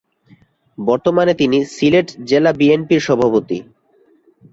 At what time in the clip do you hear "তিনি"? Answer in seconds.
1.33-1.57